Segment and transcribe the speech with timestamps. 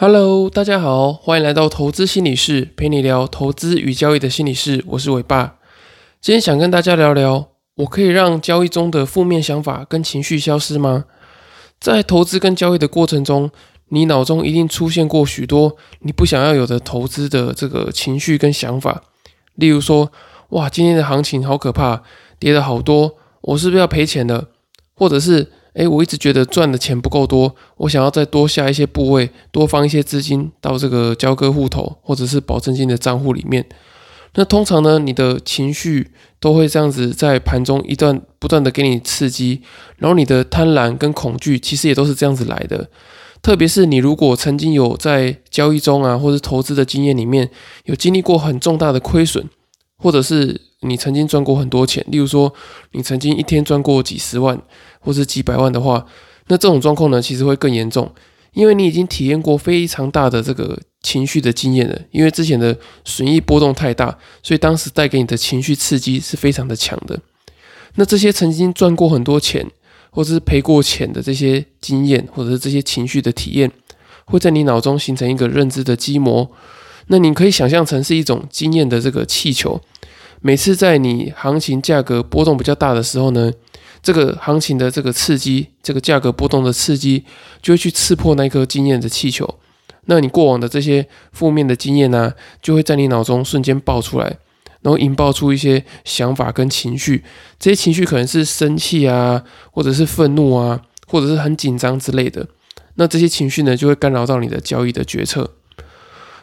[0.00, 4.84] Hello，大家好，欢迎来到投资心理室，陪你聊投资与交易的心理室。
[4.90, 5.56] 我是伟爸，
[6.20, 11.06] 今天想跟大家聊聊，我可以让交易中的负面想法跟情绪消失吗？
[11.80, 13.50] 在投资跟交易的过程中，
[13.88, 19.02] 你脑中一定出现过许多你不想要有的投资的这个情绪跟想法，
[19.56, 20.12] 例如说，
[20.50, 22.04] 哇，今天的行情好可怕，
[22.38, 24.46] 跌了好多，我是不是要赔钱了？
[24.94, 33.64] 或者是诶，我一直觉得赚的钱不够多，我想要再多下一些部位，多放一些资金到这个交割户头或者是保证金的账户里面。
[34.34, 39.62] 那通常呢，你的情绪都会这样子在盘中一段不断的给你刺激，
[39.96, 42.88] 然后你的贪婪跟恐惧其实也都是这样子来的。
[43.40, 47.48] 特别是你如果曾经有在交易中啊，或者投资的经验里面
[47.84, 49.48] 有经历过很重大的亏损，
[49.96, 52.52] 或者是你曾经赚过很多钱，例如说
[52.92, 54.60] 你曾经一天赚过几十万。
[55.00, 56.04] 或是几百万的话，
[56.48, 58.12] 那这种状况呢，其实会更严重，
[58.52, 61.98] 因为你已经体验过非常大的这个情绪的经验了。
[62.10, 67.18] 因为之前的损益波动太大，所以当时带给你的情绪刺激是非常的强的。
[67.94, 69.64] 那这些曾经赚过很多钱，
[70.10, 73.70] 或是赔过钱的这些经验，或者是这些情绪的体验，
[74.26, 76.50] 会在你脑中形成一个认知的基膜。
[77.06, 79.80] 那你可以想象成是一种经验的这个气球。
[80.40, 83.52] 每次在你行情价格波动比较大的时候呢？
[84.00, 87.24] 这个行情的这个刺激，这个价格波动的刺激，
[87.60, 89.58] 就会去刺破那颗经验的气球。
[90.04, 94.38] 那你过往的这些负面的经验呢，就会在你脑中瞬间爆出来，
[94.82, 97.24] 然后引爆出一些想法跟情绪。
[97.58, 99.42] 这些情绪可能是生气啊，
[99.72, 102.46] 或者是愤怒啊，或者是很紧张之类的。
[102.94, 105.54] 那这些情绪呢，就会干扰到你的交易的决策。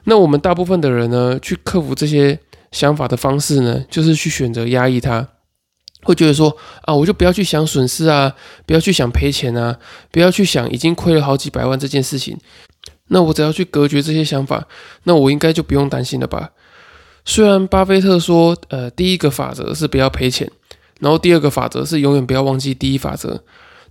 [0.04, 2.38] 那我们大部分的人呢，去克服这些
[2.76, 5.26] 想法的方式呢，就是去选择压抑它。
[6.04, 9.80] 会觉得说啊，我就不要去想损失啊，不要去想赔钱啊，
[10.12, 12.38] 不要去想已经亏了好几百万这件事情。
[13.08, 14.68] 那我只要去隔绝这些想法，
[15.06, 16.52] 那我应该就不用担心了吧？
[17.24, 20.52] 虽然巴菲特说，呃，第一个法则是不要赔钱，
[21.00, 23.42] 然后第二个法则是永远不要忘记第一法则。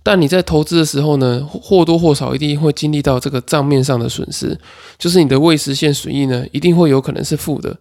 [0.03, 4.57] 但你在投资的时候呢，或多或少一定会经历到这个账面上的损失，
[4.99, 7.75] 就是你的未实现损益呢，一定会有可能是负的。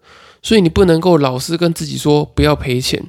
[0.45, 3.03] 所以你不能够老是跟自己说不要赔钱。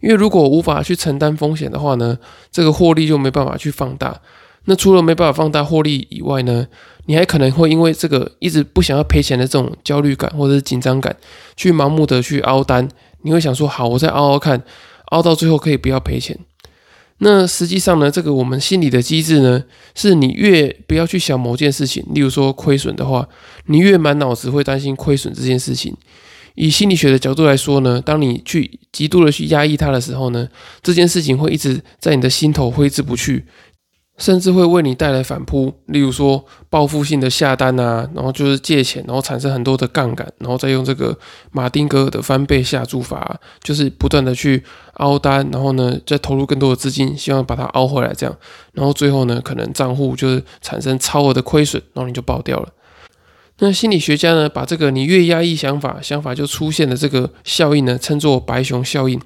[0.00, 2.18] 因为如果无法去承担风险的话呢，
[2.50, 4.20] 这个获利就没办法去放大。
[4.64, 6.66] 那除了没办法放大获利以外呢，
[7.06, 11.14] 你还可能会因为这个一直不想要赔钱的这种焦虑感或者是紧张感，
[11.56, 12.88] 去盲目的去凹单。
[13.20, 14.62] 你会想说，好，我再凹凹看，
[15.10, 16.38] 凹到最后可以不要赔钱。
[17.18, 19.62] 那实际上呢，这个我们心理的机制呢，
[19.94, 23.28] 是你越不要去想某件事情，例如说亏损的话，
[23.66, 25.96] 你越满脑子会担心亏损这件事情。
[26.54, 30.48] 以心理学的角度来说呢，当你去极度的去压抑它的时候呢，
[30.82, 33.46] 这件事情会一直在你的心头挥之不去，
[34.18, 35.72] 甚至会为你带来反扑。
[35.86, 41.18] 例如说报复性的下单啊，然后就是借钱，然后产生很多的杠杆，然后再用这个
[41.50, 44.62] 马丁格尔的翻倍下注法，就是不断的去
[44.94, 48.36] 凹单，然后呢再投入更多的资金，希望把它凹回来，这样，
[48.74, 52.68] 然后最后呢可能账户就是产生超额的亏损，然后你就爆掉了。
[53.58, 59.20] 那心理学家呢，把这个你越压抑想法，想法就出现的这个效应呢，称作白熊效应。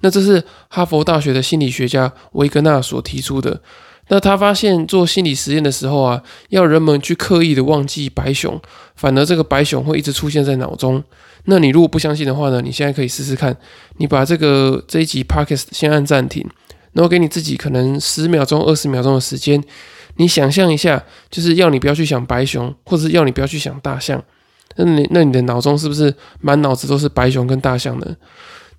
[0.00, 3.60] 那这是哈佛大学的心理学家维格纳所提出的。
[4.08, 8.60] 那他发现做心理实验的时候啊，要人们去刻意的忘记白熊，
[8.94, 11.02] 反而这个白熊会一直出现在脑中。
[11.44, 13.56] 那你如果不相信的话呢，你现在可以试试看，
[13.96, 16.46] 你把这个这一集 podcast 先按暂停，
[16.92, 19.62] 然后给你自己可能十秒钟、二十秒钟的时间。
[20.16, 24.22] 你想象一下，就是要你不要去想白熊，或者是要你不要去想大象，
[24.76, 28.16] 那你那你的脑中是不是满脑子都是白熊跟大象呢？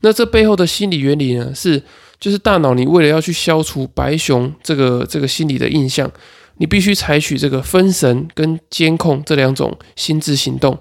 [0.01, 1.81] 那这背后的心理原理呢，是
[2.19, 6.11] 就是大脑你为了要去消除白熊这个这个心理的印象，
[6.57, 10.77] 你必须采取这个分神跟监控这两种心智行动。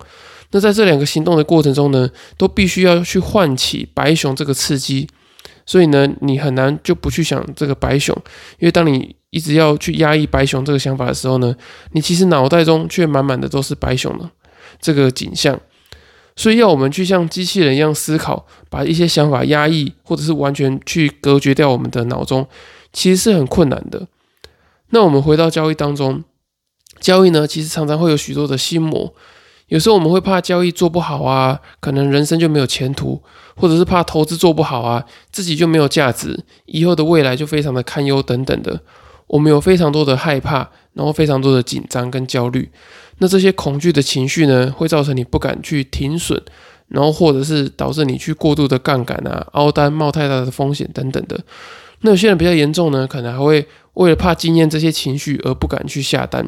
[0.51, 5.09] 那在这两个行动的过程中呢，都必须要去唤起白熊这个刺激。
[5.65, 8.17] 所以呢，你很难就不去想这个白熊，
[8.59, 11.55] 因为当你一直要去压抑白熊这个想法的时候呢，
[11.93, 14.31] 你其实脑袋中却满满的都是白熊的
[14.81, 15.59] 这个景象。
[16.35, 22.49] 所以要我们去像机器人一样思考，把一些想法压抑，或者是完全去隔绝掉我们的脑中，
[22.93, 24.09] 其实是很困难的。
[24.91, 26.25] 那我们回到交易当中，
[27.01, 29.15] 交易呢，其实常常会有许多的心魔。
[29.73, 33.19] 有时候我们会怕交易做不好啊，可能人生就没有前途，
[33.57, 38.79] 或者是怕投资做不好啊，自己就没有价值，以后的未来就非常的堪忧等等的。
[39.29, 42.71] 我们有非常多的害怕，然后非常多的紧张跟焦虑。
[43.17, 46.39] 那这些恐惧的情绪呢，会造成你不敢去停损，
[46.89, 51.41] 然后或者是导致你去过度的杠杆啊、凹单、冒太大的风险等等的。
[52.03, 56.47] 那有些人比较严重呢，可能还会为了怕经验这些情绪而不敢去下单。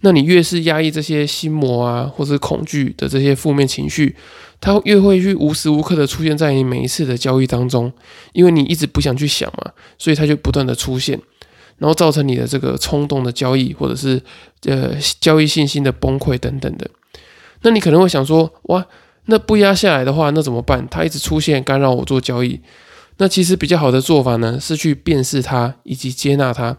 [0.00, 4.14] 那你越是压抑这些心魔啊，或者恐惧的这些负面情绪，
[4.60, 7.92] 它越会去无时无刻的出现在你每一次的交易当中，
[8.32, 11.20] 因为你一直不想去想嘛，所以它就不断的出现，
[11.78, 14.22] 然后造成你的这个冲动的交易，或者是
[14.66, 16.88] 呃交易信心的崩溃等等的。
[17.62, 18.86] 那你可能会想说，哇，
[19.26, 20.86] 那不压下来的话，那怎么办？
[20.88, 22.60] 它一直出现干扰我做交易。
[23.16, 26.76] 那其实比较好的做法呢，是去辨识它以及接纳它。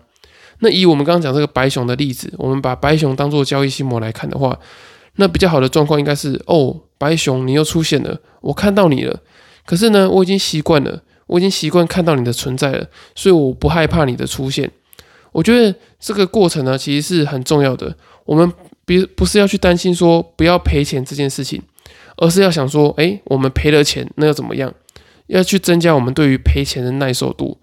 [0.60, 4.60] 那以我们刚刚讲这个白熊的例子，我们把白熊当做交易心魔来看的话，
[5.16, 9.22] 那比较好的状况应该是：哦，白熊你又出现了，我看到你了。
[9.66, 14.70] 可是呢，我已经习惯了，我已经习惯看到你的存在了，所以我不害怕你的出现。
[15.32, 17.96] 我觉得这个过程呢，其实是很重要的。
[18.26, 18.52] 我们
[18.86, 21.62] 别不是要去担心说不要赔钱这件事情，
[22.18, 24.74] 而是要想说：诶，我们赔了钱，那又怎么样？
[25.28, 27.60] 要去增加我们对于赔钱的耐受度。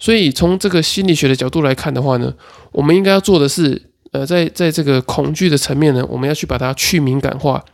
[0.00, 2.32] 所以从这个心理学的角度来看的话呢，
[2.70, 7.64] 我们应该要做的是，呃，在在这个恐惧的层面呢，我们要去把它去敏感化，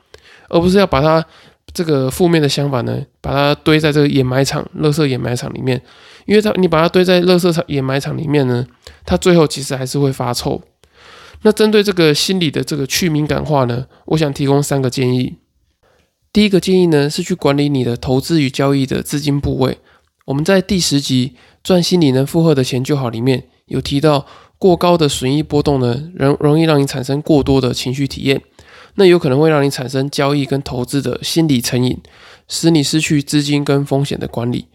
[0.49, 1.23] 而不是要把它
[1.75, 5.81] 这个负面的想法呢，把它堆在这个掩埋场、垃圾掩埋场里面。
[6.25, 8.67] 因为它你把它堆在垃圾场掩埋场里面呢，
[9.05, 10.63] 它最后其实还是会发臭。
[11.43, 15.37] 那针对这个心理的这个去敏感化呢，我想提供三个建议。
[16.33, 19.77] 第一个建议呢，是去管理你的投资与交易的资金部位。
[20.25, 21.35] 我们在第十集。
[21.65, 23.09] 赚心理能负荷的钱就好。
[23.09, 24.25] 里面有提到，
[24.59, 28.41] 过高的损益波动呢，容容易让你产生过多的情绪体验，
[28.95, 31.99] 那有可能会让你产生交易跟投资的心理成瘾，
[32.47, 34.67] 使你失去资金跟风险的管理。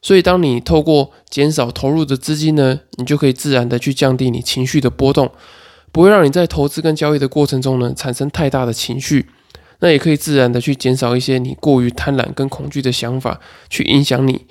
[0.00, 5.30] 所以，当你透过减少投入的资金呢，你就可以自然的去降低你情绪的波动，
[5.90, 9.26] 不会让你在投资跟交易的过程中呢产生太大的情绪。
[9.80, 14.46] 那也可以自然的去减少一些你过于贪婪跟恐惧的想法去影响你。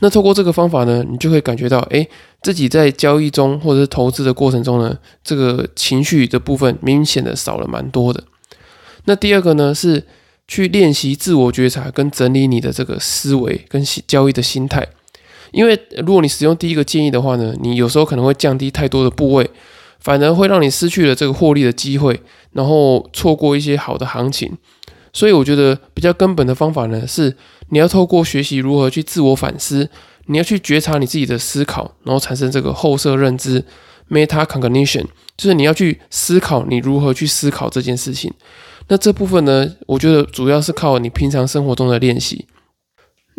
[0.00, 2.06] 那透过这个方法呢，你就会感觉到，哎，
[2.42, 8.22] 自己在交易中或者是投资的过程中呢，这个情绪的部分明显的少了蛮多的。
[9.06, 10.04] 那第二个呢，是
[10.46, 14.86] 去练习自我觉察跟整理你的这个思维跟交易的心态。
[15.50, 19.50] 因为如果你使用第一个建议的话呢，你有时候可能会降低太多的部位，
[19.98, 22.20] 反而会让你失去了这个获利的机会，
[22.52, 24.56] 然后错过一些好的行情。
[25.12, 27.34] 所以我觉得比较根本的方法呢，是
[27.70, 29.90] 你要透过学习如何去自我反思，
[30.26, 33.64] 你要去觉察你自己的思考，然后产生这个后设认知
[34.10, 35.04] （meta cognition），
[35.36, 38.32] 就是你要去思考你如何去思考这件事情。
[38.88, 42.46] 那这部分呢，我觉得主要是靠你平常生活中的练习。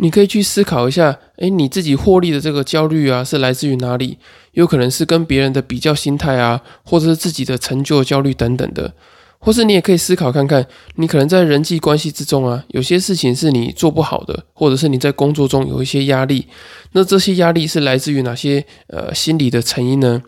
[0.01, 4.17] 你可以去思考一下，诶，你自己获利的这个焦虑啊，是来自于哪里？
[4.53, 8.93] 有可能是跟别人的比较心态啊，或者是自己的成就焦虑等等的。
[9.41, 16.45] 或是你也可以思考看看，你可能在人际关系之中啊，有些事情是你做不好的，或者是你在工作中有一些压力，
[16.91, 20.21] 那这些压力是来自于哪些呃心理的成因呢？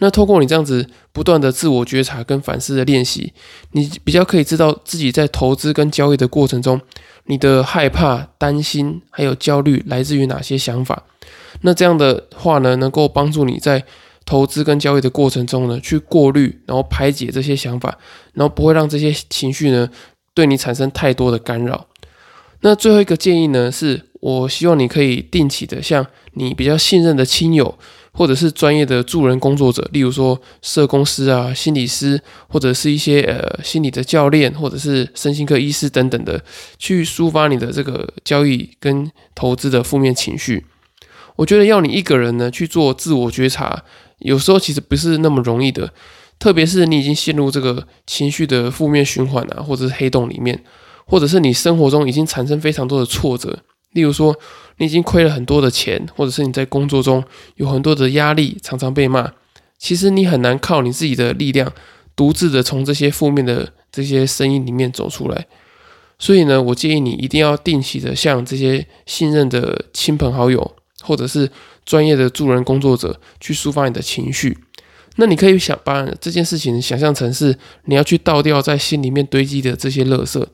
[0.00, 3.32] 那透过你这样子不断的自我觉察跟反思的练习，
[3.72, 6.78] 你比较可以知道自己在投资跟交易的过程中，
[7.24, 11.02] 你的害怕、担心还有焦虑来自于哪些想法？
[11.62, 13.82] 那这样的话呢，能够帮助你在。
[14.28, 17.96] 投资跟交易的过程中呢，去过滤，然后排解这些想法，
[18.34, 19.88] 然后不会让这些情绪呢
[20.34, 21.86] 对你产生太多的干扰。
[22.60, 27.78] 那最后一个建议呢，是我希望你可以定期的向你比较信任的亲友，
[28.12, 36.44] 或者是专业的助人工作者，例如说社工师啊、心理师，或者是一些呃心理的教练，或者是身心科医师等等的，
[36.76, 40.66] 去抒发你的这个交易跟投资的负面情绪。
[41.36, 43.84] 我觉得要你一个人呢去做自我觉察。
[44.18, 45.92] 有时候其实不是那么容易的，
[46.38, 50.62] 特别是你已经陷入这个情绪的负面循环啊，或者是黑洞里面，
[51.06, 53.60] 或者是你生活中已经产生非常多的挫折，
[53.92, 54.36] 例如说
[54.78, 57.22] 你已经亏了很多的钱，或者是你在工作中
[57.56, 59.32] 有很多的压力，常常被骂，
[59.78, 61.72] 其实你很难靠你自己的力量
[62.16, 65.46] 独自的从这些负面的这些声音里面走出来。
[66.18, 71.48] 所以呢，我建议你一定要定期的向这些信任的亲朋好友，或者是。
[71.88, 74.58] 专业的助人工作者去抒发你的情绪，
[75.16, 80.44] 那你可以想把这件事情想象成是你要去倒掉在心里面堆积的这些垃圾。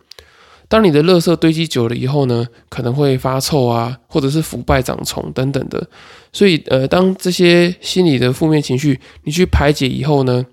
[0.68, 5.84] 当你的垃圾堆积久了以后呢，可能会发臭啊，或者是腐败长虫等等的。
[6.32, 10.46] 所以，呃，当这些心理的负面情绪你去排解以后呢，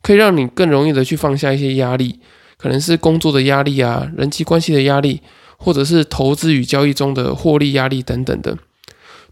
[0.00, 2.20] 可以让你更容易的去放下一些压力，
[2.56, 5.20] 可能是工作的压力啊，人际关系的压力，
[5.58, 8.56] 或者是投资与交易中的获利压力等等的。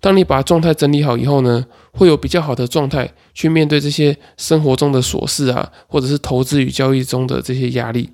[0.01, 8.11] 当你把状态整理好以后呢，会有比较好的状态去面对这些生活中的琐事啊，或者是投资与交易中的这些压力。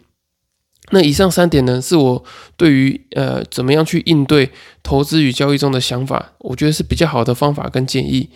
[0.90, 2.22] 那以上三点呢，是我
[2.56, 4.50] 对于呃怎么样去应对
[4.82, 8.28] 投资与交易中的想法，我觉得是比较好的方法跟建议。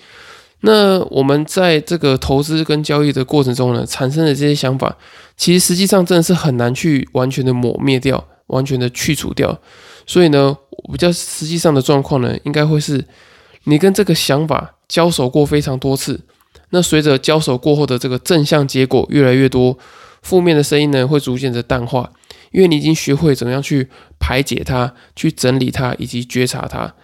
[0.61, 4.97] 那我们在这个投资跟交易的过程中呢，产生的这些想法，
[5.37, 9.61] 其实实际上真的是很难去完全的抹灭掉，完全的去除掉。
[10.07, 10.57] 所以呢，
[10.91, 13.05] 比较实际上的状况呢，应该会是
[13.69, 16.21] 你跟这个想法交手过非常多次，
[16.71, 19.79] 那随着交手过后的这个正向结果越来越多，
[20.23, 22.11] 负面的声音呢会逐渐的淡化，
[22.53, 26.95] 因为你已经学会怎么样去排解它、去整理它以及觉察它。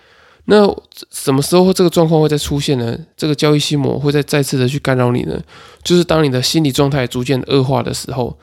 [0.47, 0.67] 那
[1.11, 2.99] 什么时候这个状况会再出现呢？
[3.17, 5.41] 这个交易心魔会再再次的去干扰你呢？
[5.85, 8.39] 就是当你的心理状态逐渐恶化的时候。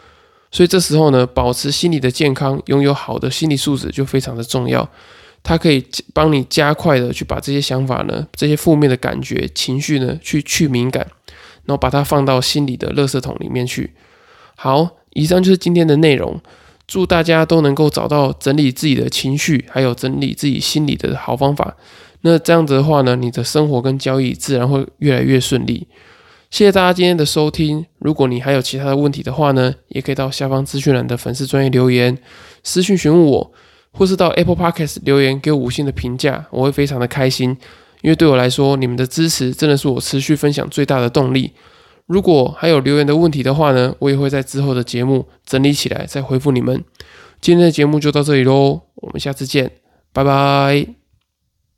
[0.52, 4.90] 所以这时候呢，保持心理的健康，拥有好的心理素质就非常的重要。
[5.44, 11.06] 它可以帮你加快的去把这些想法呢、这些负面的感觉、情绪呢，去去敏感，
[11.66, 13.94] 然后把它放到心里的垃圾桶里面去。
[14.56, 16.40] 好，以上就是今天的内容。
[16.86, 21.78] 祝大家都能够找到整理自己的情绪，还有整理自己心理的好方法。
[22.22, 25.88] 那这样子的话呢，你的生活跟交易自然会越来越顺利。
[26.50, 27.86] 谢谢大家今天的收听。
[28.00, 32.18] 如果你还有其他的问题的话呢，也可以到下方资讯栏的粉丝专业留言
[32.64, 33.52] 私讯询问我，
[33.92, 37.58] 或是到 Apple Podcast 留言给我五星的评价，我会非常的开心。
[38.02, 41.52] 因为对我来说，你们的支持真的是我持续分享最大的动力。
[42.06, 46.84] 如果还有留言的问题的话呢，我也会在之后的节目整理起来再回复你们。
[47.42, 49.72] 今天的节目就到这里喽，我们下次见，
[50.14, 50.99] 拜拜。